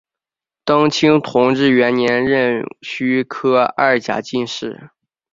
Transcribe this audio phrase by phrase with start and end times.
[0.65, 4.89] 登清同治元年壬戌科二甲进士。